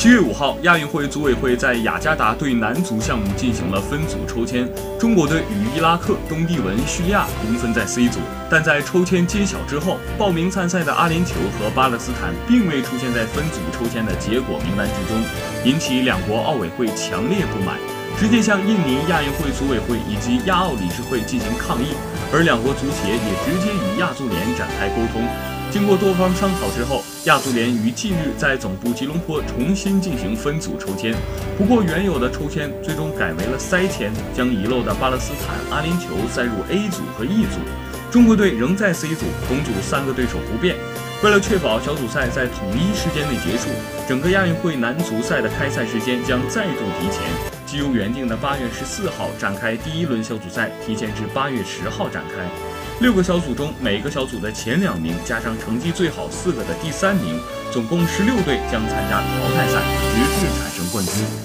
[0.00, 4.66] 七月五号，亚运会组委会在雅加达对男足项目进行了分组抽签，
[4.98, 8.18] 中国队与伊拉克、东帝汶、叙利亚同分在 C 组。
[8.48, 15.22] 但在抽签揭晓之后，报名参赛的阿联酋和巴勒斯坦并未出现在分组抽签的结果名单之中，
[15.66, 17.76] 引起两国奥委会强烈不满，
[18.18, 21.88] 直接向印尼亚运会组委会以及亚奥理事会进行抗议。
[22.32, 25.59] 而两国足协也直接与亚足联展开沟通。
[25.70, 31.14] 经过多方商讨之后，亚足联于近日在总部吉隆坡重新进行分组抽签。
[31.56, 37.60] 不过，原有的抽签最终改为了塞签，将遗漏的巴勒斯坦、阿联酋塞入 A 组和 E 组。
[38.10, 40.74] 中国队仍在 C 组，同组三个对手不变。
[41.22, 43.68] 为了确保小组赛在统一时间内结束，
[44.08, 47.22] 整个亚运会男足赛的开赛时间将再度提前，
[47.64, 52.48] 即由原定的八月十四号展开第一轮小组赛，提前至八月十号展开。
[53.00, 57.40] 六个小组中，每个小组的前两名加上成绩最好四个的第三名，
[57.72, 59.80] 总共十六队将参加淘汰赛，
[60.12, 61.40] 直至产生冠军。